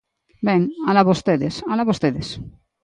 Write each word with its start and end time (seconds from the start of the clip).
Ben, 0.47 0.61
¡alá 0.89 1.01
vostedes!, 1.09 1.53
¡alá 1.71 1.83
vostedes! 1.89 2.27